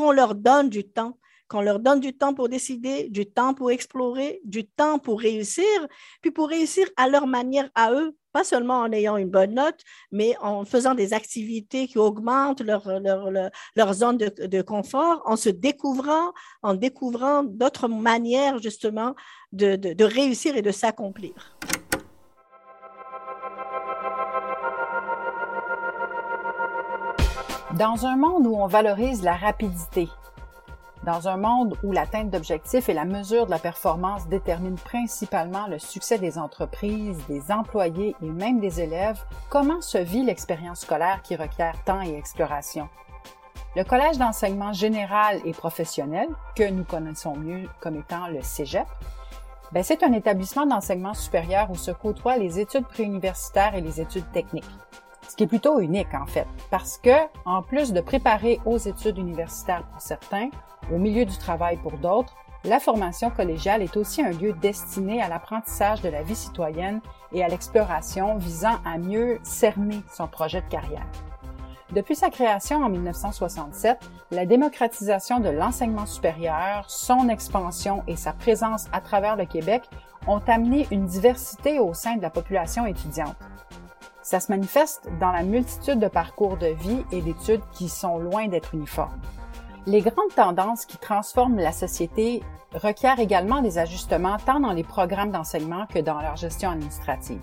[0.00, 1.18] qu'on leur donne du temps
[1.48, 5.66] qu'on leur donne du temps pour décider, du temps pour explorer, du temps pour réussir,
[6.22, 9.80] puis pour réussir à leur manière à eux, pas seulement en ayant une bonne note,
[10.12, 16.32] mais en faisant des activités qui augmentent leur, leur, zone de, confort, en se découvrant,
[16.62, 19.16] en découvrant d'autres manières justement
[19.50, 21.34] de, de réussir et de s'accomplir.
[27.74, 30.08] Dans un monde où on valorise la rapidité,
[31.04, 35.78] dans un monde où l'atteinte d'objectifs et la mesure de la performance déterminent principalement le
[35.78, 41.36] succès des entreprises, des employés et même des élèves, comment se vit l'expérience scolaire qui
[41.36, 42.88] requiert temps et exploration?
[43.76, 48.88] Le Collège d'enseignement général et professionnel, que nous connaissons mieux comme étant le Cégep,
[49.70, 54.28] ben c'est un établissement d'enseignement supérieur où se côtoient les études préuniversitaires et les études
[54.32, 54.64] techniques
[55.30, 59.16] ce qui est plutôt unique en fait, parce que en plus de préparer aux études
[59.16, 60.50] universitaires pour certains,
[60.92, 62.34] au milieu du travail pour d'autres,
[62.64, 67.00] la formation collégiale est aussi un lieu destiné à l'apprentissage de la vie citoyenne
[67.32, 71.06] et à l'exploration visant à mieux cerner son projet de carrière.
[71.92, 73.98] Depuis sa création en 1967,
[74.32, 79.88] la démocratisation de l'enseignement supérieur, son expansion et sa présence à travers le Québec
[80.26, 83.36] ont amené une diversité au sein de la population étudiante.
[84.22, 88.48] Ça se manifeste dans la multitude de parcours de vie et d'études qui sont loin
[88.48, 89.20] d'être uniformes.
[89.86, 92.42] Les grandes tendances qui transforment la société
[92.74, 97.42] requièrent également des ajustements tant dans les programmes d'enseignement que dans leur gestion administrative.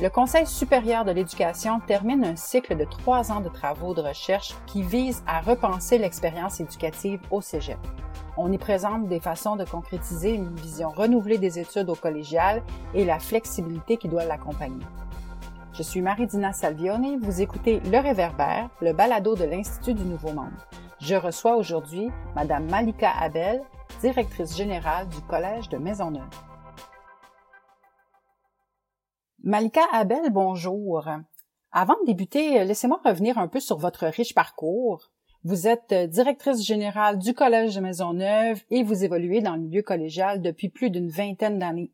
[0.00, 4.54] Le Conseil supérieur de l'éducation termine un cycle de trois ans de travaux de recherche
[4.66, 7.78] qui vise à repenser l'expérience éducative au Cégep.
[8.36, 12.62] On y présente des façons de concrétiser une vision renouvelée des études au collégial
[12.94, 14.84] et la flexibilité qui doit l'accompagner.
[15.76, 20.54] Je suis Marie-Dina Salvioni, vous écoutez Le Réverbère, le balado de l'Institut du Nouveau Monde.
[21.00, 23.60] Je reçois aujourd'hui Madame Malika Abel,
[24.00, 26.22] directrice générale du Collège de Maisonneuve.
[29.42, 31.08] Malika Abel, bonjour.
[31.72, 35.10] Avant de débuter, laissez-moi revenir un peu sur votre riche parcours.
[35.42, 40.40] Vous êtes directrice générale du Collège de Maisonneuve et vous évoluez dans le milieu collégial
[40.40, 41.90] depuis plus d'une vingtaine d'années.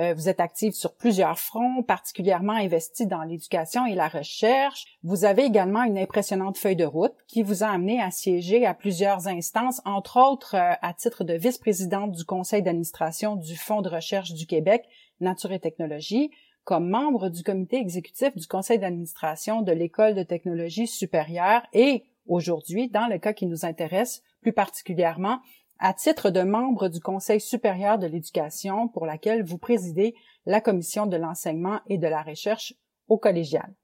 [0.00, 4.86] Euh, vous êtes active sur plusieurs fronts, particulièrement investie dans l'éducation et la recherche.
[5.02, 8.72] Vous avez également une impressionnante feuille de route qui vous a amené à siéger à
[8.72, 13.90] plusieurs instances, entre autres euh, à titre de vice-présidente du conseil d'administration du Fonds de
[13.90, 14.84] recherche du Québec,
[15.20, 16.30] Nature et Technologie,
[16.64, 22.88] comme membre du comité exécutif du conseil d'administration de l'École de technologie supérieure et aujourd'hui,
[22.88, 25.40] dans le cas qui nous intéresse plus particulièrement,
[25.80, 30.14] à titre de membre du Conseil supérieur de l'éducation pour laquelle vous présidez
[30.46, 32.74] la commission de l'enseignement et de la recherche
[33.08, 33.74] au collégial.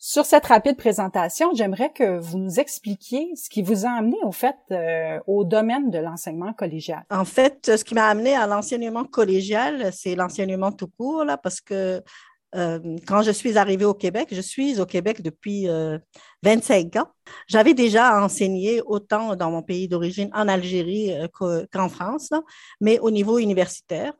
[0.00, 4.30] Sur cette rapide présentation, j'aimerais que vous nous expliquiez ce qui vous a amené au
[4.30, 7.04] fait euh, au domaine de l'enseignement collégial.
[7.10, 11.60] En fait, ce qui m'a amené à l'enseignement collégial, c'est l'enseignement tout court là, parce
[11.60, 12.00] que
[12.52, 15.66] quand je suis arrivée au Québec, je suis au Québec depuis
[16.42, 17.08] 25 euh, ans.
[17.46, 22.30] J'avais déjà enseigné autant dans mon pays d'origine, en Algérie, euh, qu'en France,
[22.80, 24.12] mais au niveau universitaire.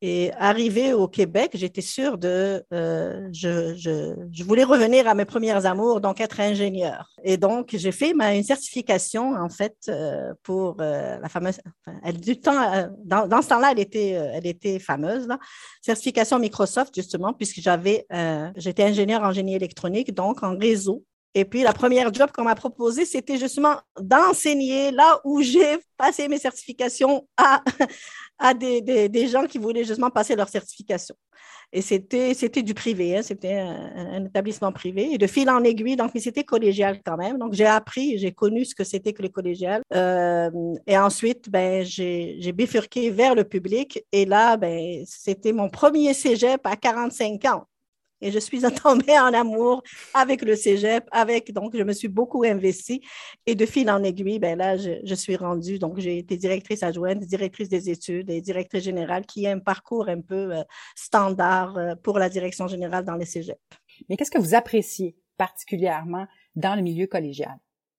[0.00, 5.24] Et arrivé au Québec, j'étais sûre de, euh, je, je, je, voulais revenir à mes
[5.24, 7.10] premières amours, donc être ingénieur.
[7.24, 11.98] Et donc j'ai fait ma, une certification en fait euh, pour euh, la fameuse, enfin,
[12.04, 15.36] elle, du temps, euh, dans, dans, ce temps-là, elle était, euh, elle était fameuse, là.
[15.82, 18.06] certification Microsoft justement, puisque j'avais,
[18.54, 21.04] j'étais ingénieur en génie électronique, donc en réseau.
[21.34, 26.26] Et puis, la première job qu'on m'a proposé, c'était justement d'enseigner là où j'ai passé
[26.28, 27.62] mes certifications à,
[28.38, 31.14] à des, des, gens qui voulaient justement passer leur certification.
[31.70, 36.12] Et c'était, du privé, hein, c'était un, établissement privé, et de fil en aiguille, donc
[36.16, 37.36] c'était collégial quand même.
[37.36, 39.82] Donc j'ai appris, j'ai connu ce que c'était que le collégial.
[39.94, 40.50] Euh,
[40.86, 46.66] et ensuite, ben, j'ai bifurqué vers le public, et là, ben, c'était mon premier cégep
[46.66, 47.64] à 45 ans.
[48.20, 49.82] Et je suis tombée en amour
[50.14, 53.00] avec le cégep, avec, donc je me suis beaucoup investie.
[53.46, 57.20] Et de fil en aiguille, ben là, je, suis rendue, donc j'ai été directrice adjointe,
[57.20, 60.62] directrice des études et directrice générale, qui a un parcours un peu euh,
[60.94, 63.58] standard euh, pour la direction générale dans les cégeps.
[64.08, 67.56] Mais qu'est-ce que vous appréciez particulièrement dans le milieu collégial?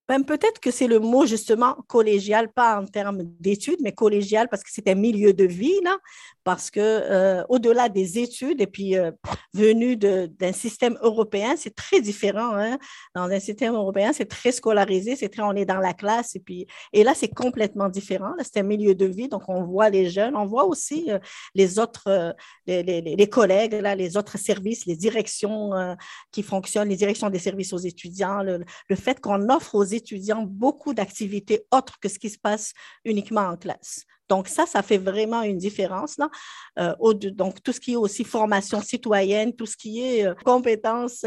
[0.10, 4.64] Ben, peut-être que c'est le mot justement collégial, pas en termes d'études, mais collégial parce
[4.64, 6.00] que c'est un milieu de vie, là,
[6.44, 9.12] parce que euh, au-delà des études et puis euh,
[9.54, 12.56] venu d'un système européen, c'est très différent.
[12.56, 12.80] Hein?
[13.14, 16.40] Dans un système européen, c'est très scolarisé, c'est très on est dans la classe et
[16.40, 18.34] puis et là c'est complètement différent.
[18.40, 21.20] C'est un milieu de vie, donc on voit les jeunes, on voit aussi euh,
[21.54, 22.36] les autres,
[22.66, 25.70] les, collègues là, les autres services, les directions
[26.32, 29.99] qui fonctionnent, les directions des services aux étudiants, le, le fait qu'on offre aux étudiants
[30.00, 32.74] étudiants beaucoup d'activités autres que ce qui se passe
[33.06, 34.06] uniquement en classe.
[34.30, 36.18] Donc ça, ça fait vraiment une différence.
[36.18, 36.30] Là.
[36.78, 41.26] Euh, donc tout ce qui est aussi formation citoyenne, tout ce qui est euh, compétences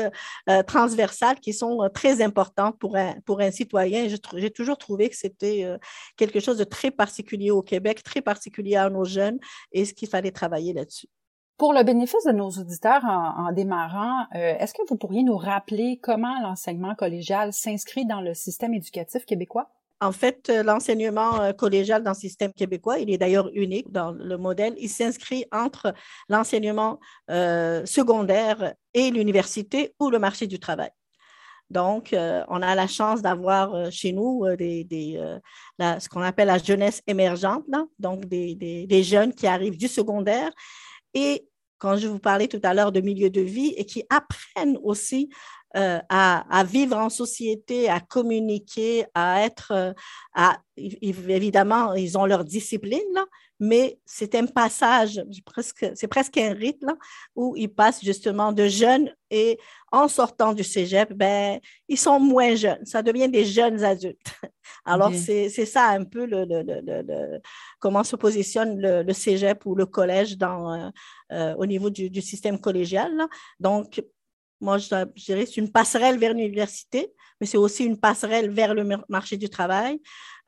[0.49, 4.09] euh, transversales qui sont très importantes pour un, pour un citoyen.
[4.37, 5.67] J'ai toujours trouvé que c'était
[6.17, 9.39] quelque chose de très particulier au Québec, très particulier à nos jeunes
[9.73, 11.09] et ce qu'il fallait travailler là-dessus.
[11.63, 16.41] Pour le bénéfice de nos auditeurs en, démarrant, est-ce que vous pourriez nous rappeler comment
[16.41, 19.71] l'enseignement collégial s'inscrit dans le système éducatif québécois?
[20.01, 24.11] En fait, euh, l'enseignement euh, collégial dans le système québécois, il est d'ailleurs unique dans
[24.11, 24.75] le modèle.
[24.77, 25.95] Il s'inscrit entre
[26.29, 26.99] l'enseignement
[27.31, 30.91] euh, secondaire et l'université ou le marché du travail.
[31.71, 37.65] Donc, on a la chance d'avoir chez nous ce qu'on appelle la jeunesse émergente,
[37.99, 40.51] donc des, des, jeunes qui arrivent du secondaire
[41.15, 41.49] et
[41.83, 45.31] quand je vous parlais tout à l'heure de milieu de vie et qui apprennent aussi
[45.75, 49.93] euh, à, vivre en société, à communiquer, à être, euh,
[50.77, 53.25] évidemment, ils ont leur discipline, là,
[53.59, 56.95] mais c'est un passage, presque, c'est presque un rite là,
[57.35, 59.59] où ils passent justement de jeunes et
[59.91, 61.59] en sortant du cégep, ben,
[61.89, 64.35] ils sont moins jeunes, ça devient des jeunes adultes.
[64.85, 67.41] Alors, c'est, ça un peu le, le, le,
[67.79, 70.93] comment se positionne le, cégep ou le collège dans,
[71.33, 73.15] euh, au niveau du, du système collégial.
[73.17, 73.29] Là.
[73.61, 74.03] Donc,
[74.63, 74.87] moi, je,
[75.17, 79.37] dirais que c'est une passerelle vers l'université, mais c'est aussi une passerelle vers le marché
[79.37, 80.01] du travail,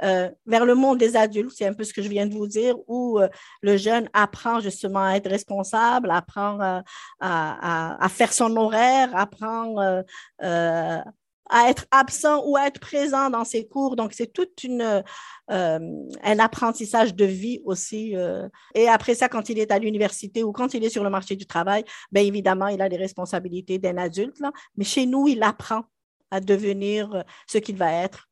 [0.02, 2.46] euh, vers le monde des adultes, c'est un peu ce que je viens de vous
[2.46, 3.28] dire, où euh,
[3.60, 6.80] le jeune apprend justement à être responsable, apprend euh,
[7.20, 10.02] à, faire son horaire, apprend
[11.50, 13.96] à être absent ou à être présent dans ses cours.
[13.96, 15.02] Donc, c'est toute une,
[15.50, 15.78] euh,
[16.22, 18.16] un apprentissage de vie aussi.
[18.16, 18.48] Euh.
[18.74, 21.36] Et après ça, quand il est à l'université ou quand il est sur le marché
[21.36, 24.38] du travail, bien évidemment, il a les responsabilités d'un adulte.
[24.40, 24.52] Là.
[24.76, 25.84] Mais chez nous, il apprend
[26.30, 28.28] à devenir euh, ce qu'il va être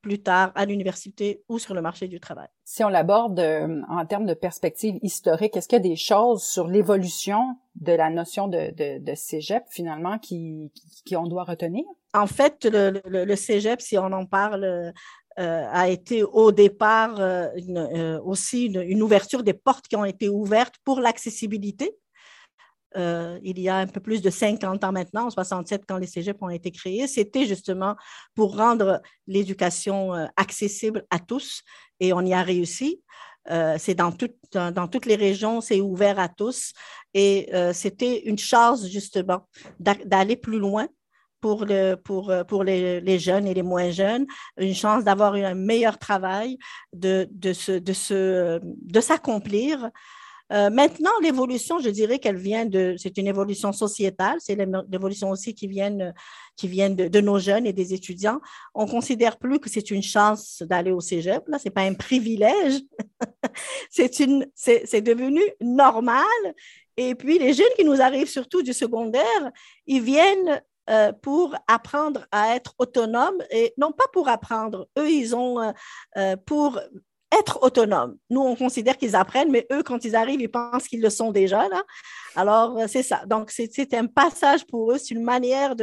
[0.00, 2.48] plus tard à l'université ou sur le marché du travail.
[2.62, 3.40] Si on l'aborde
[3.88, 8.10] en termes de perspective historique, est-ce qu'il y a des choses sur l'évolution de la
[8.10, 10.70] notion de, de, de cégep finalement qui,
[11.06, 11.84] qui, on doit retenir?
[12.14, 14.92] En fait, le, le, cégep, si on en parle,
[15.40, 20.28] euh, a été au départ euh, euh, aussi une, ouverture des portes qui ont été
[20.28, 21.90] ouvertes pour l'accessibilité.
[22.94, 26.40] il y a un peu plus de 50 ans maintenant, en 67, quand les cégeps
[26.40, 27.96] ont été créés, c'était justement
[28.36, 31.62] pour rendre l'éducation accessible à tous
[31.98, 33.02] et on y a réussi.
[33.78, 34.14] C'est dans,
[34.52, 36.72] dans, toutes les régions, c'est ouvert à tous.
[37.12, 39.48] Et c'était une chance, justement,
[39.80, 40.86] d'aller plus loin
[41.44, 44.24] pour, le, pour, pour les, les, jeunes et les moins jeunes,
[44.56, 46.56] une chance d'avoir un meilleur travail,
[46.94, 49.90] de, de, de, de s'accomplir
[50.52, 55.54] euh, maintenant, l'évolution, je dirais qu'elle vient de, c'est une évolution sociétale, c'est l'évolution aussi
[55.54, 56.12] qui vient,
[56.56, 58.40] qui vient de, nos jeunes et des étudiants.
[58.74, 62.80] On considère plus que c'est une chance d'aller au cégep, là, c'est pas un privilège,
[63.90, 66.24] c'est une, c'est devenu normal.
[66.96, 69.50] Et puis, les jeunes qui nous arrivent surtout du secondaire,
[69.86, 74.88] ils viennent euh, pour apprendre à être autonomes et non pas pour apprendre.
[74.98, 75.72] Eux, ils ont
[76.16, 76.78] euh, pour
[77.38, 78.16] être autonome.
[78.30, 81.32] Nous, on considère qu'ils apprennent, mais eux, quand ils arrivent, ils pensent qu'ils le sont
[81.32, 81.68] déjà.
[81.68, 81.82] Là.
[82.36, 83.24] Alors, euh, c'est ça.
[83.26, 85.74] Donc, c'est un passage pour eux, c'est une manière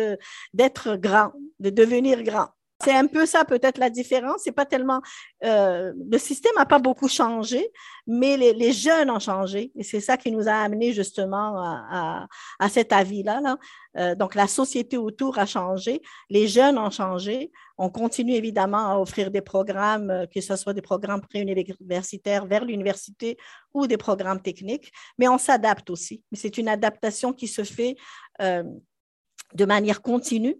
[0.53, 2.50] d'être grand, de devenir grand.
[2.83, 4.42] C'est un peu ça peut-être la différence.
[4.44, 5.01] C'est pas tellement
[5.44, 7.72] euh, le système n'a pas beaucoup changé,
[8.08, 12.27] mais les, jeunes ont changé et c'est ça qui nous a amené justement à,
[12.70, 13.41] cet avis-là.
[13.41, 13.58] Là.
[13.98, 17.51] Euh, donc la société autour a changé, les jeunes ont changé.
[17.77, 22.65] On continue évidemment à offrir des programmes, euh, que ce soit des programmes préuniversitaires vers
[22.65, 23.38] l'université
[23.74, 26.24] ou des programmes techniques, mais on s'adapte aussi.
[26.32, 27.96] Mais c'est une adaptation qui se fait
[28.39, 30.58] de manière continue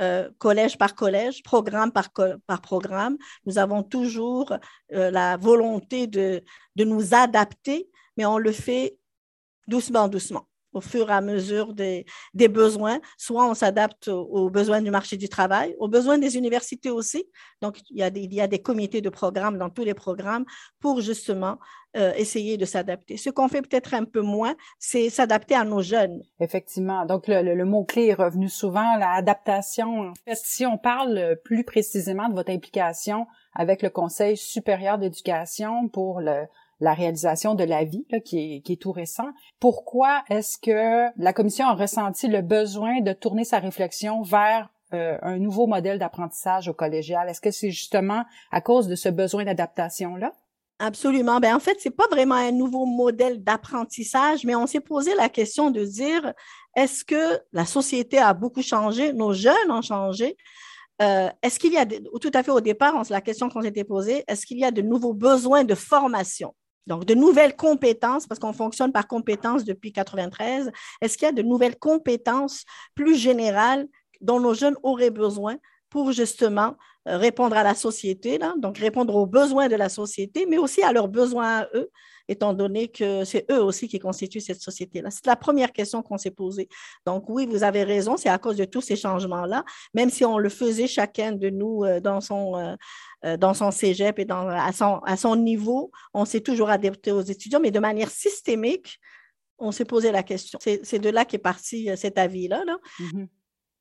[0.00, 2.10] euh, collège par collège, programme par,
[2.46, 3.16] par programme.
[3.46, 4.52] Nous avons toujours
[4.92, 6.42] euh, la volonté de,
[6.76, 8.96] de nous adapter, mais on le fait
[9.66, 13.00] doucement, doucement au fur et à mesure des, des besoins.
[13.16, 17.24] Soit on s'adapte aux, besoins du marché du travail, aux besoins des universités aussi.
[17.60, 19.94] Donc, il y a des, il y a des comités de programme dans tous les
[19.94, 20.44] programmes
[20.80, 21.58] pour justement
[21.96, 23.16] euh, essayer de s'adapter.
[23.16, 26.22] Ce qu'on fait peut-être un peu moins, c'est s'adapter à nos jeunes.
[26.40, 27.04] Effectivement.
[27.04, 30.08] Donc, le, le, mot-clé est revenu souvent, l'adaptation.
[30.08, 35.88] En fait, si on parle plus précisément de votre implication avec le Conseil supérieur d'éducation
[35.88, 36.46] pour le,
[36.82, 39.28] la réalisation de la vie, qui, est, qui est tout récent.
[39.60, 45.16] Pourquoi est-ce que la commission a ressenti le besoin de tourner sa réflexion vers euh,
[45.22, 47.28] un nouveau modèle d'apprentissage au collégial?
[47.28, 50.32] Est-ce que c'est justement à cause de ce besoin d'adaptation-là?
[50.80, 51.38] Absolument.
[51.38, 55.28] Ben, en fait, c'est pas vraiment un nouveau modèle d'apprentissage, mais on s'est posé la
[55.28, 56.32] question de dire,
[56.74, 60.36] est-ce que la société a beaucoup changé, nos jeunes ont changé,
[61.00, 64.24] euh, est-ce qu'il y a, tout à fait au départ, la question qu'on s'était posée,
[64.26, 66.56] est-ce qu'il y a de nouveaux besoins de formation?
[66.86, 70.70] Donc, de nouvelles compétences, parce qu'on fonctionne par compétences depuis 93.
[71.00, 73.86] Est-ce qu'il y a de nouvelles compétences plus générales
[74.20, 75.56] dont nos jeunes auraient besoin
[75.90, 76.76] pour justement
[77.08, 80.92] euh, répondre à la société, donc répondre aux besoins de la société, mais aussi à
[80.92, 81.90] leurs besoins à eux,
[82.28, 85.10] étant donné que c'est eux aussi qui constituent cette société-là.
[85.10, 86.68] C'est la première question qu'on s'est posée.
[87.04, 90.38] Donc oui, vous avez raison, c'est à cause de tous ces changements-là, même si on
[90.38, 92.76] le faisait chacun de nous euh, dans son...
[93.24, 97.60] Euh, dans son cégep et dans, à, son, niveau, on s'est toujours adapté aux étudiants,
[97.60, 98.98] mais de manière systémique,
[99.58, 100.58] on s'est posé la question.
[100.60, 102.64] C'est de là qu'est parti cet avis-là.
[102.64, 102.78] Là.
[102.98, 103.28] Mm-hmm.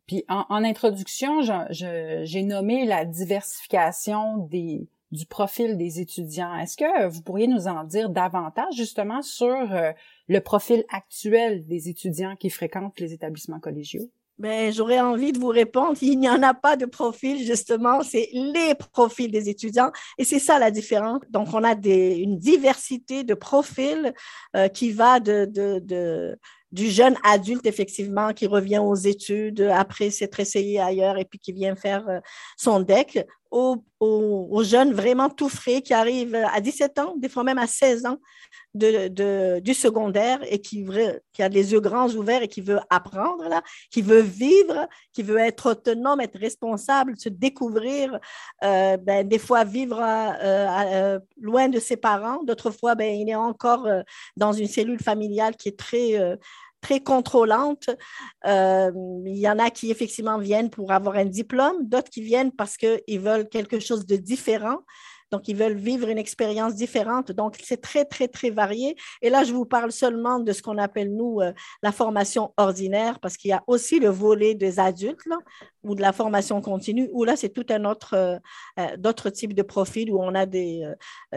[0.05, 6.55] Puis en, introduction, j'ai nommé la diversification des, du profil des étudiants.
[6.57, 9.91] Est-ce que vous pourriez nous en dire davantage justement sur euh,
[10.27, 14.09] le profil actuel des étudiants qui fréquentent les établissements collégiaux?
[14.41, 18.27] Ben, j'aurais envie de vous répondre, il n'y en a pas de profil, justement, c'est
[18.33, 21.21] les profils des étudiants et c'est ça la différence.
[21.29, 24.15] Donc, on a des, une diversité de profils
[24.55, 26.39] euh, qui va de, de, de
[26.71, 31.51] du jeune adulte, effectivement, qui revient aux études après s'être essayé ailleurs et puis qui
[31.51, 32.19] vient faire euh,
[32.57, 37.57] son deck, aux, jeunes vraiment tout frais qui arrivent à 17 ans, des fois même
[37.57, 38.17] à 16 ans
[38.73, 40.87] de, du secondaire et qui,
[41.33, 45.23] qui a les yeux grands ouverts et qui veut apprendre, là, qui veut vivre, qui
[45.23, 48.17] veut être autonome, être responsable, se découvrir,
[48.63, 53.35] euh, ben, des fois vivre euh, loin de ses parents, d'autres fois, ben, il est
[53.35, 53.87] encore
[54.37, 56.37] dans une cellule familiale qui est très
[56.81, 57.89] très contrôlante.
[58.45, 58.91] Euh,
[59.25, 62.77] il y en a qui effectivement viennent pour avoir un diplôme, d'autres qui viennent parce
[62.77, 64.79] qu'ils veulent quelque chose de différent.
[65.31, 67.31] Donc, ils veulent vivre une expérience différente.
[67.31, 68.95] Donc, c'est très, très, très varié.
[69.21, 73.19] Et là, je vous parle seulement de ce qu'on appelle, nous, euh, la formation ordinaire,
[73.19, 75.21] parce qu'il y a aussi le volet des adultes,
[75.83, 78.37] ou de la formation continue, où là, c'est tout un autre, euh,
[78.79, 80.85] euh, d'autres types de profils, où on a des,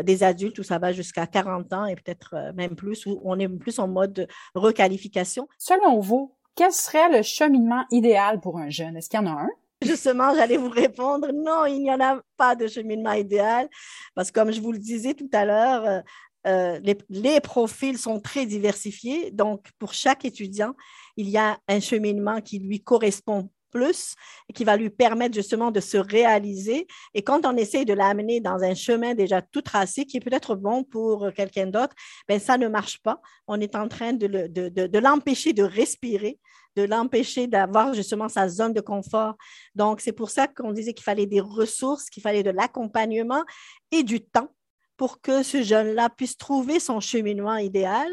[0.02, 3.48] des adultes, où ça va jusqu'à 40 ans et peut-être même plus, où on est
[3.48, 5.48] plus en mode requalification.
[5.58, 8.96] Selon vous, quel serait le cheminement idéal pour un jeune?
[8.96, 9.48] Est-ce qu'il y en a un?
[9.84, 13.68] Justement, j'allais vous répondre, non, il n'y en a pas de cheminement idéal,
[14.14, 16.00] parce que comme je vous le disais tout à l'heure, euh,
[16.46, 19.30] euh, les, profils sont très diversifiés.
[19.30, 20.74] Donc, pour chaque étudiant,
[21.16, 24.14] il y a un cheminement qui lui correspond plus
[24.48, 26.86] et qui va lui permettre justement de se réaliser.
[27.14, 30.54] Et quand on essaie de l'amener dans un chemin déjà tout tracé, qui est peut-être
[30.54, 31.94] bon pour quelqu'un d'autre,
[32.28, 33.20] ben ça ne marche pas.
[33.48, 36.38] On est en train de l'empêcher de respirer,
[36.76, 39.34] de l'empêcher d'avoir justement sa zone de confort.
[39.74, 43.44] Donc, c'est pour ça qu'on disait qu'il fallait des ressources, qu'il fallait de l'accompagnement
[43.90, 44.48] et du temps
[44.96, 48.08] pour que ce jeune-là puisse trouver son cheminement idéal.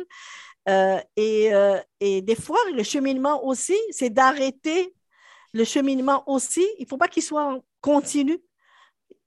[0.70, 4.94] Euh, et, euh, et, des fois, le cheminement aussi, c'est d'arrêter
[5.54, 6.66] le cheminement aussi.
[6.78, 8.40] Il ne faut pas qu'il soit continu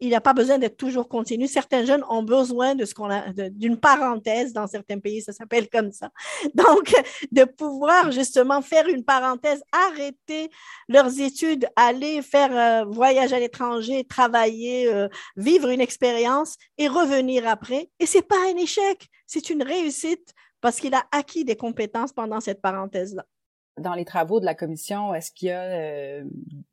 [0.01, 1.47] il n'a pas besoin d'être toujours continu.
[1.47, 5.69] Certains jeunes ont besoin de ce qu'on a, d'une parenthèse dans certains pays, ça s'appelle
[5.69, 6.11] comme ça.
[6.55, 6.93] Donc,
[7.33, 10.51] de pouvoir justement faire une parenthèse, arrêter
[10.89, 17.47] leurs études, aller faire un voyage à l'étranger, travailler, euh, vivre une expérience et revenir
[17.49, 17.91] après.
[18.01, 22.41] Et c'est pas un échec, c'est une réussite parce qu'il a acquis des compétences pendant
[22.41, 23.25] cette parenthèse-là
[23.79, 26.25] dans les travaux de la commission, est-ce qu'il y a euh,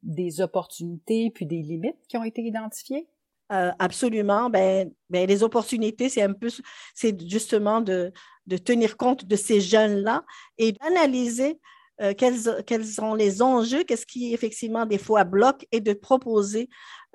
[0.03, 3.07] des opportunités puis des limites qui ont été identifiées?
[3.51, 4.49] Euh, absolument.
[4.49, 6.49] Ben, ben, les opportunités, c'est un peu,
[6.93, 8.13] c'est justement de,
[8.47, 10.23] de, tenir compte de ces jeunes-là
[10.57, 11.59] et d'analyser
[12.01, 16.67] euh, quels, sont les enjeux, qu'est-ce qui effectivement des fois bloque et de proposer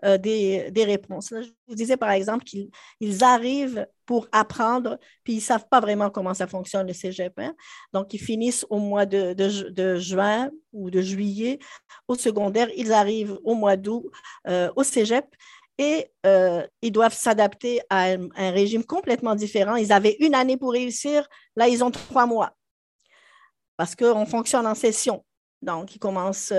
[0.04, 1.32] euh, des, réponses.
[1.32, 6.10] je vous disais par exemple qu'ils arrivent pour apprendre, puis ils ne savent pas vraiment
[6.10, 7.32] comment ça fonctionne le cégep.
[7.38, 7.54] Hein.
[7.92, 9.34] Donc, ils finissent au mois de,
[9.98, 11.58] juin ou de juillet.
[12.06, 14.04] Au secondaire, ils arrivent au mois d'août
[14.46, 15.26] euh, au cégep
[15.78, 16.10] et
[16.82, 19.76] ils doivent s'adapter à un, régime complètement différent.
[19.76, 21.26] Ils avaient une année pour réussir,
[21.56, 22.52] là, ils ont trois mois
[23.76, 25.24] parce qu'on fonctionne en session.
[25.62, 26.52] Donc, ils commencent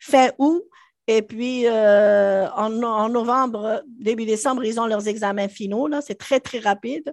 [0.00, 0.64] fin août
[1.06, 5.88] et puis, euh, en, novembre, début décembre, ils ont leurs examens finaux.
[6.00, 7.12] C'est très, très rapide.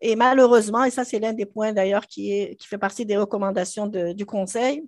[0.00, 3.86] Et malheureusement, et ça, c'est l'un des points d'ailleurs qui, qui fait partie des recommandations
[3.86, 4.84] du Conseil,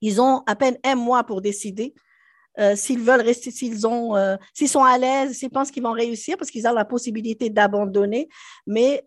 [0.00, 1.94] ils ont à peine un mois pour décider
[2.58, 5.92] euh, s'ils veulent rester, s'ils ont, euh, s'ils sont à l'aise, s'ils pensent qu'ils vont
[5.92, 8.28] réussir parce qu'ils ont la possibilité d'abandonner.
[8.66, 9.04] Mais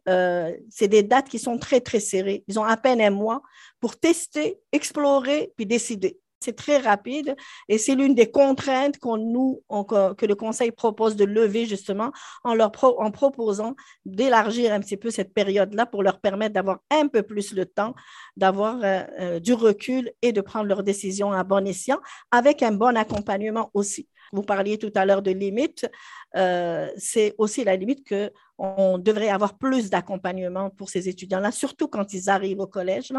[0.69, 2.43] c'est des dates qui sont très, très serrées.
[2.47, 3.41] Ils ont à peine un mois
[3.79, 6.19] pour tester, explorer, puis décider.
[6.39, 7.35] C'est très rapide
[7.67, 12.11] et c'est l'une des contraintes que le Conseil propose de lever justement
[12.43, 13.75] en, leur proposant
[14.05, 17.95] d'élargir un petit peu cette période-là pour leur permettre d'avoir un peu plus le temps,
[18.35, 21.99] d'avoir euh, euh, du recul et de prendre leurs décisions à bon escient
[22.31, 24.07] avec un bon accompagnement aussi.
[24.31, 25.89] Vous parliez tout à l'heure de limites.
[26.35, 31.87] Euh, c'est aussi la limite que on devrait avoir plus d'accompagnement pour ces étudiants-là, surtout
[31.87, 33.13] quand ils arrivent au collège,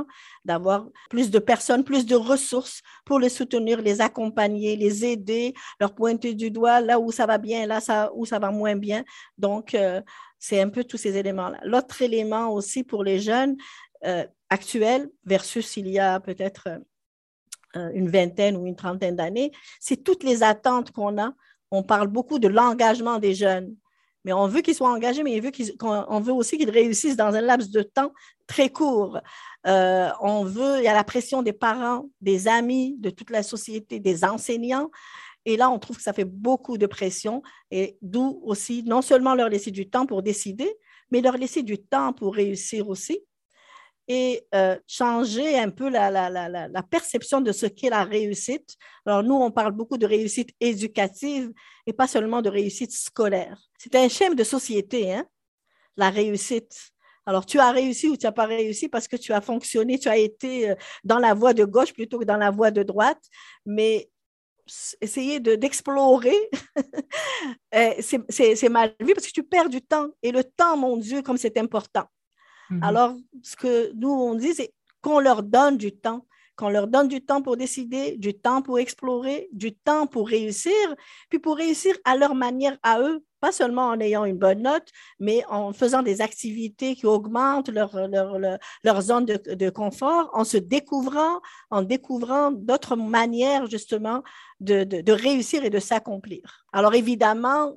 [0.45, 5.95] d'avoir plus de personnes, plus de ressources pour les soutenir, les accompagner, les aider, leur
[5.95, 9.05] pointer du doigt là où ça va bien, là où ça va moins bien.
[9.37, 10.03] Donc, euh,
[10.38, 11.59] c'est un peu tous ces éléments-là.
[11.62, 13.57] L'autre élément aussi pour les jeunes
[14.05, 16.79] euh, actuels versus il y a peut-être euh,
[17.75, 21.33] une vingtaine ou une trentaine d'années, c'est toutes les attentes qu'on a.
[21.71, 23.75] On parle beaucoup de l'engagement des jeunes,
[24.25, 25.41] mais on veut qu'ils soient engagés, mais
[25.81, 28.13] on veut aussi qu'ils réussissent dans un laps de temps
[28.47, 29.21] très court.
[29.67, 33.43] Euh, on veut, il y a la pression des parents, des amis, de toute la
[33.43, 34.91] société, des enseignants.
[35.45, 39.35] Et là, on trouve que ça fait beaucoup de pression, et d'où aussi non seulement
[39.35, 40.71] leur laisser du temps pour décider,
[41.11, 43.21] mais leur laisser du temps pour réussir aussi
[44.09, 48.77] et euh, changer un peu la, la, la, la perception de ce qu'est la réussite.
[49.05, 51.53] Alors, nous, on parle beaucoup de réussite éducative
[51.87, 53.61] et pas seulement de réussite scolaire.
[53.79, 55.27] C'est un schéma de société, hein,
[55.97, 56.91] la réussite.
[57.27, 60.09] Alors, tu as réussi ou tu n'as pas réussi parce que tu as fonctionné, tu
[60.09, 60.75] as été euh,
[61.05, 63.23] dans la voie de gauche plutôt que dans la voie de droite,
[63.67, 64.09] mais
[65.03, 66.37] essayer d'explorer,
[67.75, 70.09] euh, c'est mal vu parce que tu perds du temps.
[70.23, 72.05] Et le temps, mon Dieu, comme c'est important.
[72.71, 72.83] Mhm.
[72.83, 77.09] Alors, ce que nous, on dit, c'est qu'on leur donne du temps, qu'on leur donne
[77.09, 80.73] du temps pour décider, du temps pour explorer, du temps pour réussir,
[81.31, 84.89] puis pour réussir à leur manière à eux, pas seulement en ayant une bonne note,
[85.21, 87.97] mais en faisant des activités qui augmentent leur,
[88.83, 94.25] leur, zone de, de, confort, en se découvrant, en découvrant d'autres manières justement
[94.59, 96.65] de, de réussir et de s'accomplir.
[96.73, 97.77] Alors évidemment,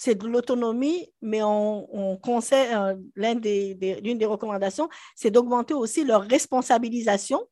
[0.00, 7.44] c'est de l'autonomie, mais on, conseille, euh, l'une des, recommandations, c'est d'augmenter aussi leur responsabilisation,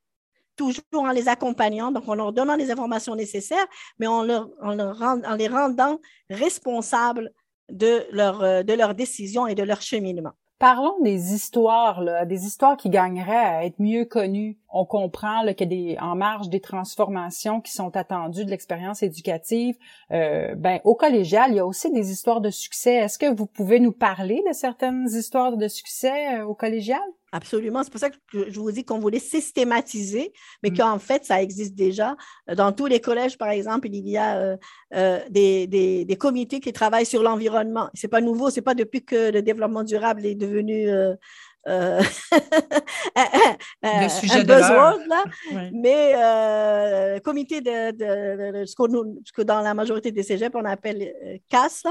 [0.54, 3.66] toujours en les accompagnant, donc en leur donnant les informations nécessaires,
[3.98, 6.00] mais en, les rendant
[6.30, 7.32] responsables
[7.82, 10.34] euh, de leurs décisions et de leur cheminement.
[10.58, 14.56] Parlons des histoires, là, des histoires qui gagneraient à être mieux connues.
[14.70, 19.02] On comprend qu'il y a des, en marge des transformations qui sont attendues de l'expérience
[19.02, 19.76] éducative.
[20.12, 22.94] Euh, ben, au collégial, il y a aussi des histoires de succès.
[22.94, 27.02] Est-ce que vous pouvez nous parler de certaines histoires de succès euh, au collégial?
[27.36, 27.82] Absolument.
[27.84, 30.76] C'est pour ça que je vous dis qu'on voulait systématiser, mais mm.
[30.78, 32.16] qu'en fait, ça existe déjà.
[32.56, 34.56] Dans tous les collèges, par exemple, il y a euh,
[34.94, 37.90] euh, des, des, comités qui travaillent sur l'environnement.
[37.92, 41.14] Ce n'est pas nouveau, ce n'est pas depuis que le développement durable est devenu euh,
[41.68, 42.00] euh
[43.82, 45.24] un, sujet besoin, là.
[45.74, 51.12] mais euh, comité de, de, ce, que dans la majorité des cégeps, on appelle
[51.50, 51.82] CAS,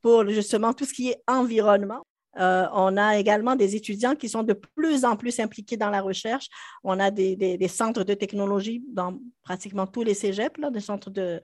[0.00, 2.06] pour justement tout ce qui est environnement.
[2.38, 6.00] Euh, on a également des étudiants qui sont de plus en plus impliqués dans la
[6.00, 6.48] recherche.
[6.82, 11.40] On a des, centres de technologie dans pratiquement tous les cégeps, des centres de,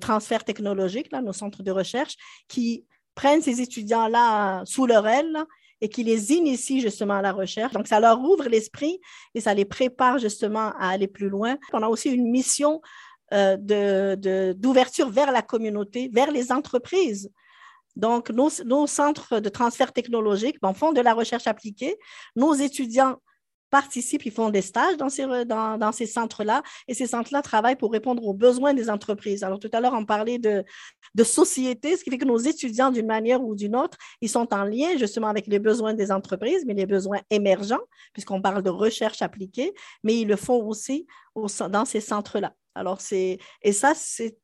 [0.00, 2.16] transfert technologique, nos centres de recherche,
[2.48, 5.44] qui prennent ces étudiants-là sous leur aile
[5.80, 7.72] et qui les initient justement à la recherche.
[7.72, 9.00] Donc, ça leur ouvre l'esprit
[9.34, 11.56] et ça les prépare justement à aller plus loin.
[11.72, 12.80] On a aussi une mission
[13.32, 13.56] euh,
[14.54, 17.30] d'ouverture vers la communauté, vers les entreprises
[17.96, 21.96] donc, nos, centres de transfert technologique font de la recherche appliquée.
[22.36, 23.18] Nos étudiants
[23.70, 28.34] participent, ils font des stages dans ces, centres-là et ces centres-là travaillent pour répondre aux
[28.34, 29.42] besoins des entreprises.
[29.42, 30.62] Alors, tout à l'heure, on parlait de,
[31.14, 34.52] de société, ce qui fait que nos étudiants, d'une manière ou d'une autre, ils sont
[34.52, 37.80] en lien justement avec les besoins des entreprises, mais les besoins émergents,
[38.12, 42.54] puisqu'on parle de recherche appliquée, mais ils le font aussi dans ces centres-là.
[42.74, 44.36] Alors, c'est, et ça, c'est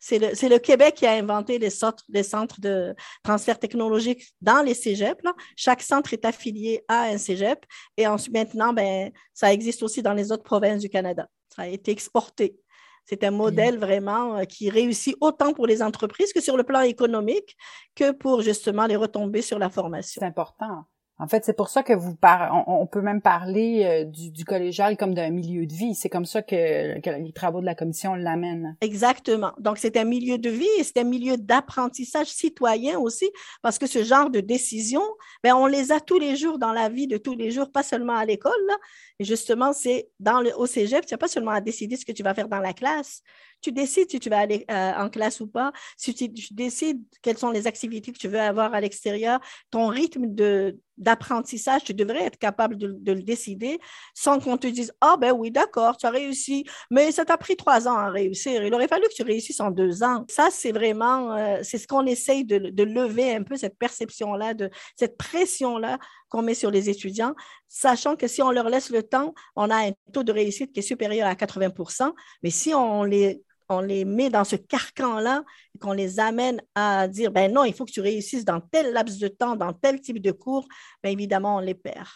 [0.00, 5.22] c'est le, Québec qui a inventé les, centres, centres de transfert technologique dans les cégeps.
[5.56, 7.64] Chaque centre est affilié à un cégep
[7.98, 11.28] et ensuite, maintenant, ben, ça existe aussi dans les autres provinces du Canada.
[11.54, 12.58] Ça a été exporté.
[13.04, 16.80] C'est un modèle vraiment euh, qui réussit autant pour les entreprises que sur le plan
[16.80, 17.56] économique
[17.94, 20.20] que pour justement les retomber sur la formation.
[20.20, 20.84] C'est important.
[21.20, 22.64] En fait, c'est pour ça que vous par...
[22.66, 25.94] on, peut même parler euh, du, collégial comme d'un milieu de vie.
[25.94, 28.74] C'est comme ça que, les travaux de la commission l'amènent.
[28.80, 29.52] Exactement.
[29.58, 33.30] Donc, c'est un milieu de vie et c'est un milieu d'apprentissage citoyen aussi,
[33.60, 35.04] parce que ce genre de décisions,
[35.44, 37.82] ben, on les a tous les jours dans la vie de tous les jours, pas
[37.82, 38.52] seulement à l'école.
[39.18, 42.12] Et justement, c'est dans le, au cégep, tu n'as pas seulement à décider ce que
[42.12, 43.22] tu vas faire dans la classe,
[43.60, 47.38] tu décides si tu vas aller euh, en classe ou pas, si tu, décides quelles
[47.38, 50.26] sont les activités que tu veux avoir à l'extérieur, ton rythme
[50.98, 53.78] d'apprentissage, tu devrais être capable de, le décider
[54.14, 57.56] sans qu'on te dise Ah, ben oui, d'accord, tu as réussi, mais ça t'a pris
[57.56, 58.62] trois ans à réussir.
[58.64, 60.24] Il aurait fallu que tu réussisses en deux ans.
[60.28, 64.54] Ça, c'est vraiment, euh, c'est ce qu'on essaye de, de, lever un peu, cette perception-là,
[64.54, 67.34] de cette pression-là qu'on met sur les étudiants,
[67.68, 70.80] sachant que si on leur laisse le temps, on a un taux de réussite qui
[70.80, 75.78] est supérieur à 80% mais si on les on les met dans ce carcan-là et
[75.78, 79.18] qu'on les amène à dire, ben non, il faut que tu réussisses dans tel laps
[79.18, 80.66] de temps, dans tel type de cours,
[81.02, 82.08] bien évidemment, on les perd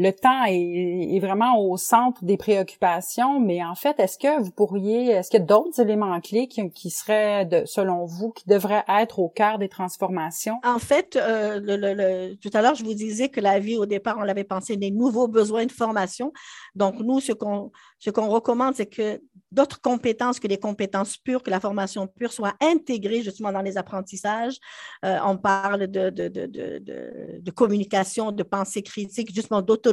[0.00, 5.10] le temps est, vraiment au centre des préoccupations, mais en fait, est-ce que vous pourriez,
[5.10, 9.18] est-ce qu'il y a d'autres éléments clés qui, seraient, de, selon vous, qui devraient être
[9.18, 10.58] au cœur des transformations?
[10.64, 14.22] En fait, euh, tout à l'heure, je vous disais que la vie, au départ, on
[14.22, 16.32] l'avait pensé des nouveaux besoins de formation.
[16.74, 19.20] Donc, nous, ce qu'on ce qu'on recommande, c'est que
[19.52, 23.76] d'autres compétences que les compétences pures, que la formation pure soit intégrée justement dans les
[23.76, 24.56] apprentissages.
[25.04, 29.89] Euh, on parle de, de, de, de, communication, de pensée critique, justement d'autonomie,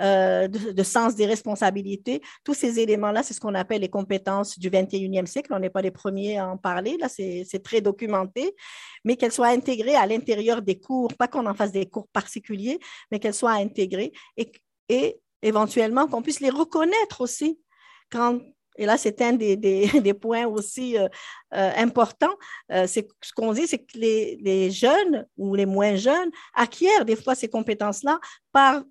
[0.00, 2.22] euh, de, sens des responsabilités.
[2.44, 5.52] Tous ces éléments-là, c'est ce qu'on appelle les compétences du 21e siècle.
[5.52, 8.54] On n'est pas les premiers à en parler, là, c'est très documenté,
[9.04, 12.78] mais qu'elles soient intégrées à l'intérieur des cours, pas qu'on en fasse des cours particuliers,
[13.10, 14.50] mais qu'elles soient intégrées et,
[14.88, 17.58] et éventuellement qu'on puisse les reconnaître aussi.
[18.10, 18.40] Quand,
[18.76, 21.08] et là, c'est un des, des, points aussi euh,
[21.54, 22.34] euh, importants.
[22.72, 23.00] Euh, ce
[23.34, 27.48] qu'on dit, c'est que les, les, jeunes ou les moins jeunes acquièrent des fois ces
[27.48, 28.18] compétences-là
[28.52, 28.82] par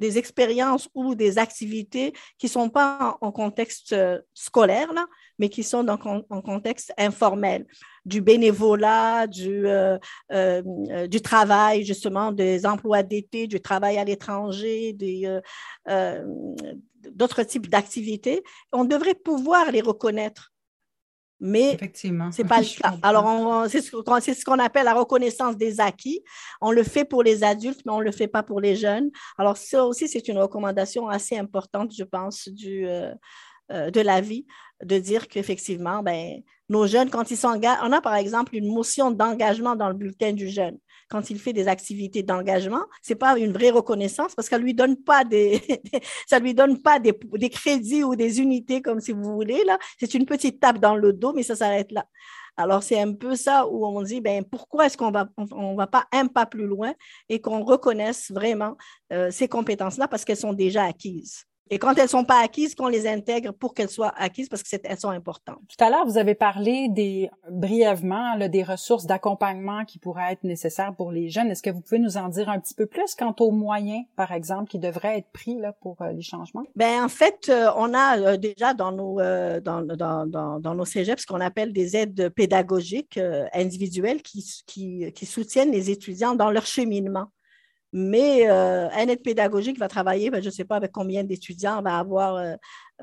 [0.00, 3.94] des expériences ou des activités qui ne sont pas en, contexte
[4.34, 5.06] scolaire, là,
[5.38, 7.66] mais qui sont en contexte informel
[8.04, 9.98] du bénévolat, du, euh,
[10.32, 14.96] euh, du travail, justement, des emplois d'été, du travail à l'étranger,
[15.88, 16.24] euh,
[17.12, 18.42] d'autres types d'activités.
[18.72, 20.52] On devrait pouvoir les reconnaître.
[21.40, 22.96] Mais ce n'est pas le cas.
[23.02, 26.22] Alors, c'est ce qu'on appelle la reconnaissance des acquis.
[26.60, 29.10] On le fait pour les adultes, mais on ne le fait pas pour les jeunes.
[29.38, 32.86] Alors, ça aussi, c'est une recommandation assez importante, je pense, du,
[33.70, 34.46] de la vie,
[34.84, 39.10] de dire qu'effectivement, ben, nos jeunes, quand ils s'engagent, on a par exemple une motion
[39.10, 40.78] d'engagement dans le bulletin du jeune.
[41.10, 44.74] Quand il fait des activités d'engagement, ce n'est pas une vraie reconnaissance parce qu'elle lui
[44.74, 45.60] donne pas des,
[46.26, 47.12] ça lui donne pas des,
[47.50, 49.78] crédits ou des unités comme si vous voulez là.
[49.98, 52.06] C'est une petite tape dans le dos, mais ça s'arrête là.
[52.56, 56.06] Alors, c'est un peu ça où on dit, ben, pourquoi est-ce qu'on va, va pas
[56.12, 56.92] un pas plus loin
[57.28, 58.76] et qu'on reconnaisse vraiment
[59.12, 61.46] euh, ces compétences-là parce qu'elles sont déjà acquises.
[61.72, 64.64] Et quand elles ne sont pas acquises, qu'on les intègre pour qu'elles soient acquises parce
[64.64, 65.60] qu'elles sont importantes.
[65.68, 70.42] Tout à l'heure, vous avez parlé des brièvement là, des ressources d'accompagnement qui pourraient être
[70.42, 71.48] nécessaires pour les jeunes.
[71.48, 74.32] Est-ce que vous pouvez nous en dire un petit peu plus quant aux moyens, par
[74.32, 76.64] exemple, qui devraient être pris là, pour euh, les changements?
[76.74, 80.84] Ben en fait, euh, on a euh, déjà dans nos, dans, dans, dans, dans, nos
[80.84, 83.20] cégeps ce qu'on appelle des aides pédagogiques
[83.52, 87.28] individuelles qui, qui, qui soutiennent les étudiants dans leur cheminement.
[87.92, 91.82] Mais euh, un aide pédagogique va travailler, ben, je ne sais pas avec combien d'étudiants
[91.82, 92.54] va avoir euh,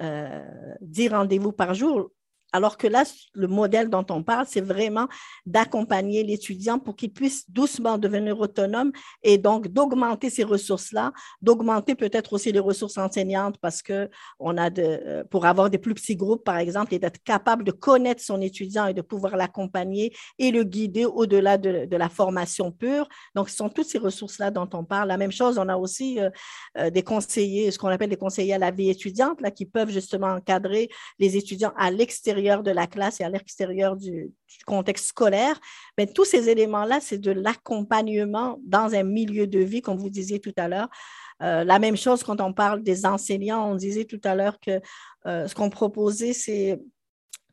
[0.02, 2.12] euh, 10 rendez-vous par jour.
[2.53, 5.07] Alors que là, le modèle dont on parle, c'est vraiment
[5.45, 12.31] d'accompagner l'étudiant pour qu'il puisse doucement devenir autonome et donc d'augmenter ces ressources-là, d'augmenter peut-être
[12.33, 16.45] aussi les ressources enseignantes parce que on a euh, pour avoir des plus petits groupes,
[16.45, 20.63] par exemple, et d'être capable de connaître son étudiant et de pouvoir l'accompagner et le
[20.63, 23.10] guider au-delà de, la formation pure.
[23.36, 25.10] Donc, ce sont toutes ces ressources-là dont on parle.
[25.10, 26.29] La même chose, on a aussi euh,
[26.77, 29.89] euh, des conseillers, ce qu'on appelle des conseillers à la vie étudiante, là, qui peuvent
[29.89, 34.32] justement encadrer les étudiants à l'extérieur de la classe et à l'extérieur du,
[34.65, 35.60] contexte scolaire,
[35.97, 40.39] mais tous ces éléments-là, c'est de l'accompagnement dans un milieu de vie, comme vous disiez
[40.39, 40.89] tout à l'heure.
[41.43, 44.82] Euh, la même chose quand on parle des enseignants, on disait tout à l'heure que
[45.28, 46.80] euh, ce qu'on proposait, c'est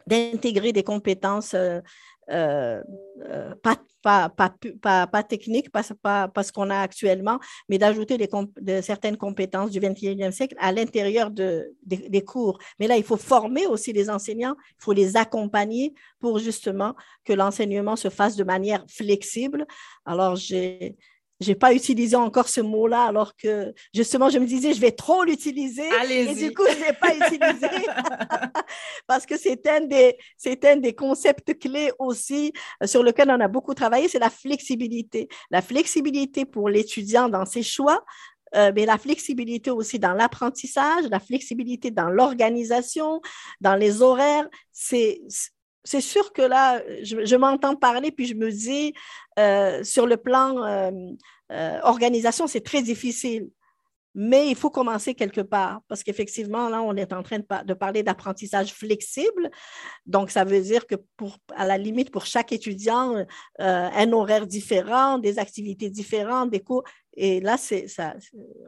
[0.07, 1.81] d'intégrer des compétences euh,
[2.31, 2.83] euh,
[3.23, 5.83] euh, pas, pas, pas, pas, technique, pas,
[6.29, 11.31] pas, ce qu'on a actuellement, mais d'ajouter de certaines compétences du 21e siècle à l'intérieur
[11.31, 12.59] de, des cours.
[12.79, 17.33] Mais là, il faut former aussi les enseignants, il faut les accompagner pour justement que
[17.33, 19.67] l'enseignement se fasse de manière flexible.
[20.05, 20.97] Alors, j'ai
[21.41, 25.25] j'ai pas utilisé encore ce mot-là, alors que justement, je me disais, je vais trop
[25.25, 25.89] l'utiliser.
[26.11, 27.67] Et du coup, je ne l'ai pas utilisé
[29.07, 30.17] parce que c'est un, des,
[30.65, 35.29] un des concepts clés aussi euh, sur lequel on a beaucoup travaillé, c'est la flexibilité.
[35.51, 38.05] La flexibilité pour l'étudiant dans ses choix,
[38.55, 43.21] euh, mais la flexibilité aussi dans l'apprentissage, la flexibilité dans l'organisation,
[43.61, 45.21] dans les horaires, c'est
[45.87, 48.95] c'est sûr que là, je, m'entends parler, puis je me dis,
[49.39, 50.91] euh, sur le plan
[51.83, 53.51] organisation, c'est très difficile.
[54.15, 58.03] Mais il faut commencer quelque part, parce qu'effectivement, là, on est en train de, parler
[58.03, 59.51] d'apprentissage flexible.
[60.07, 63.25] Donc, ça veut dire que, pour, à la limite, pour chaque étudiant,
[63.59, 66.85] un horaire différent, des activités différentes, des cours.
[67.17, 68.15] Et là, c'est ça,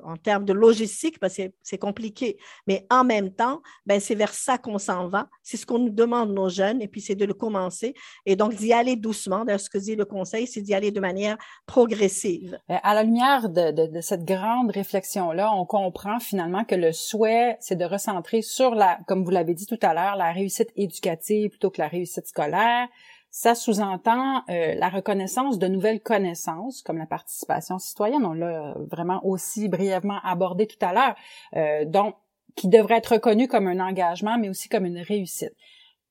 [0.04, 1.26] en termes de logistique, que
[1.62, 2.38] c'est compliqué.
[2.66, 5.28] Mais en même temps, ben, c'est vers ça qu'on s'en va.
[5.42, 7.94] C'est ce qu'on nous demande, nos jeunes, et puis c'est de le commencer.
[8.24, 9.44] Et donc, d'y aller doucement.
[9.44, 12.58] D'ailleurs, ce que dit le conseil, c'est d'y aller de manière progressive.
[12.68, 16.92] Ben, à la lumière de, de, de cette grande réflexion-là, on comprend finalement que le
[16.92, 20.70] souhait, c'est de recentrer sur la, comme vous l'avez dit tout à l'heure, la réussite
[20.76, 22.88] éducative plutôt que la réussite scolaire,
[23.36, 28.24] ça sous-entend euh, la reconnaissance de nouvelles connaissances, comme la participation citoyenne.
[28.24, 31.14] On l'a vraiment aussi brièvement abordé tout à l'heure.
[31.54, 32.16] Euh, donc,
[32.54, 35.52] qui devrait être reconnu comme un engagement, mais aussi comme une réussite.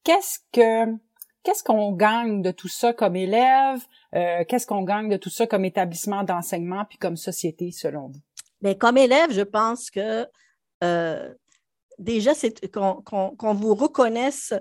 [0.03, 0.85] Qu'est-ce que
[1.41, 3.83] qu'est-ce qu'on gagne de tout ça comme élève?
[4.13, 8.21] Euh, Qu'est-ce qu'on gagne de tout ça comme établissement d'enseignement puis comme société, selon vous?
[8.61, 10.27] Mais comme élève, je pense que
[10.83, 11.33] euh,
[11.97, 14.53] déjà, c'est qu'on vous reconnaisse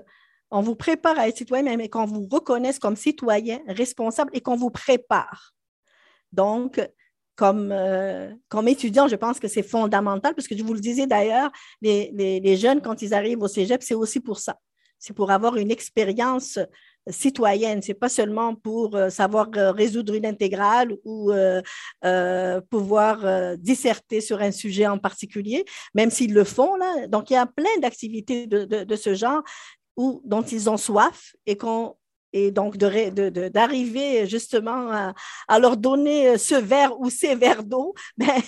[0.51, 4.55] on vous prépare à être citoyen, mais qu'on vous reconnaisse comme citoyen responsable et qu'on
[4.55, 5.53] vous prépare.
[6.31, 6.81] Donc,
[7.35, 11.07] comme, euh, comme étudiant, je pense que c'est fondamental, parce que je vous le disais
[11.07, 14.57] d'ailleurs, les, jeunes, quand ils arrivent au cégep, c'est aussi pour ça.
[14.99, 16.57] C'est pour avoir une expérience
[17.07, 17.81] citoyenne.
[17.81, 21.31] C'est pas seulement pour euh, savoir euh, résoudre une intégrale ou
[22.69, 26.75] pouvoir disserter sur un sujet en particulier, même s'ils le font.
[26.75, 27.07] Là.
[27.07, 29.43] Donc, il y a plein d'activités de, de, ce genre
[29.97, 31.95] ou dont ils ont soif et qu'on
[32.35, 35.13] et donc d'arriver de, justement
[35.47, 38.41] à, leur donner ce verre ou ces verres d'eau, ben,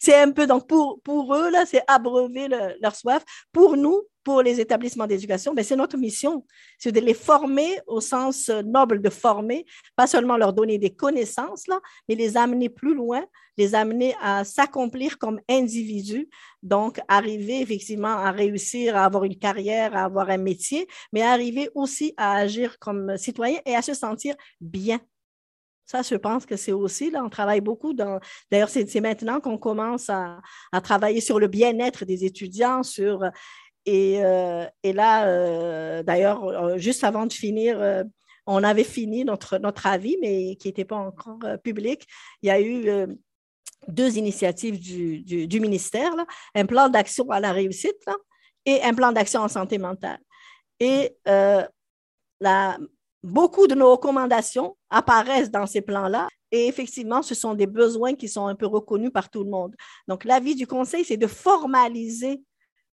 [0.00, 2.48] c'est un peu, donc pour, pour eux, là, c'est abreuver
[2.80, 3.22] leur soif.
[3.52, 6.44] Pour nous, pour les établissements d'éducation, ben, c'est notre mission,
[6.78, 9.64] c'est de les former au sens noble de former,
[9.96, 13.24] pas seulement leur donner des connaissances, là, mais les amener plus loin,
[13.56, 16.28] les amener à s'accomplir comme individus,
[16.62, 21.70] donc arriver effectivement à réussir à avoir une carrière, à avoir un métier, mais arriver
[21.74, 25.00] aussi à agir comme citoyen et à se sentir bien
[25.90, 28.20] ça, je pense que c'est aussi, là, on travaille beaucoup dans.
[28.48, 30.40] D'ailleurs, c'est maintenant qu'on commence à,
[30.84, 33.24] travailler sur le bien-être des étudiants, sur
[33.86, 38.04] et, euh, et là, euh, d'ailleurs, euh, juste avant de finir,
[38.46, 42.06] on avait fini notre, avis, mais qui n'était pas encore public.
[42.42, 43.16] Il y a eu
[43.88, 46.12] deux initiatives du, ministère,
[46.54, 48.04] un plan d'action à la réussite
[48.66, 50.18] et un plan d'action en santé mentale.
[50.80, 51.16] Et
[53.22, 56.28] beaucoup de nos recommandations apparaissent dans ces plans-là.
[56.52, 59.76] Et effectivement, ce sont des besoins qui sont un peu reconnus par tout le monde.
[60.08, 62.42] Donc, l'avis du Conseil, c'est de formaliser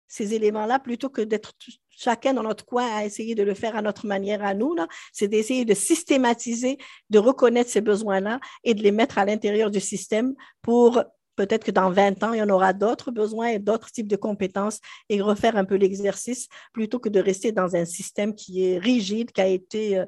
[0.09, 1.53] ces éléments-là plutôt que d'être
[1.91, 4.75] chacun dans notre coin à essayer de le faire à notre manière à nous.
[5.13, 6.79] C'est d'essayer de systématiser,
[7.11, 11.03] de reconnaître ces besoins-là et de les mettre à l'intérieur du système pour
[11.37, 14.17] peut-être que dans 20 ans, il y en aura d'autres besoins et d'autres types de
[14.17, 18.79] compétences et refaire un peu l'exercice plutôt que de rester dans un système qui est
[18.79, 20.07] rigide, qui a été euh,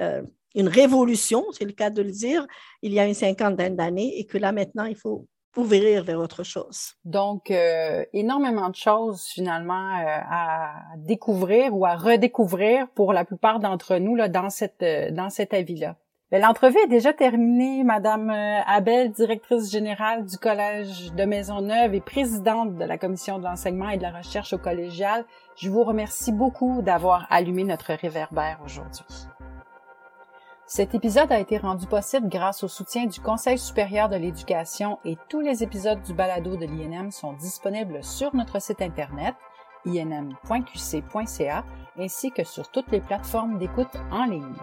[0.00, 0.22] euh,
[0.54, 2.46] une révolution, c'est le cas de le dire,
[2.82, 6.42] il y a une cinquantaine d'années et que là maintenant, il faut ouvrir vers autre
[6.42, 6.94] chose.
[7.04, 13.60] Donc, euh, énormément de choses finalement euh, à découvrir ou à redécouvrir pour la plupart
[13.60, 15.96] d'entre nous là, dans, cette, euh, dans cet avis-là.
[16.32, 22.74] Ben, l'entrevue est déjà terminée, Madame Abel, directrice générale du Collège de Maisonneuve et présidente
[22.76, 25.24] de la Commission de l'enseignement et de la recherche au collégial.
[25.56, 29.04] Je vous remercie beaucoup d'avoir allumé notre réverbère aujourd'hui.
[30.68, 35.16] Cet épisode a été rendu possible grâce au soutien du Conseil supérieur de l'éducation et
[35.28, 39.36] tous les épisodes du balado de l'INM sont disponibles sur notre site internet
[39.86, 41.64] inm.qc.ca
[41.96, 44.56] ainsi que sur toutes les plateformes d'écoute en ligne.